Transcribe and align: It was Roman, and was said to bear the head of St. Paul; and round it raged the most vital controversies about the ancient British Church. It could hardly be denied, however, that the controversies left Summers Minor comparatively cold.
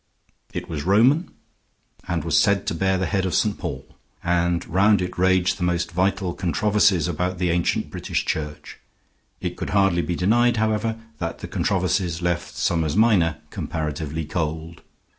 It 0.51 0.67
was 0.67 0.81
Roman, 0.83 1.29
and 2.07 2.23
was 2.23 2.35
said 2.39 2.65
to 2.65 2.73
bear 2.73 2.97
the 2.97 3.05
head 3.05 3.23
of 3.23 3.35
St. 3.35 3.55
Paul; 3.59 3.85
and 4.23 4.65
round 4.67 4.99
it 4.99 5.15
raged 5.15 5.59
the 5.59 5.63
most 5.63 5.91
vital 5.91 6.33
controversies 6.33 7.07
about 7.07 7.37
the 7.37 7.51
ancient 7.51 7.91
British 7.91 8.25
Church. 8.25 8.79
It 9.41 9.55
could 9.57 9.69
hardly 9.77 10.01
be 10.01 10.15
denied, 10.15 10.57
however, 10.57 10.95
that 11.19 11.37
the 11.37 11.47
controversies 11.47 12.19
left 12.19 12.55
Summers 12.55 12.95
Minor 12.95 13.37
comparatively 13.51 14.25
cold. 14.25 14.81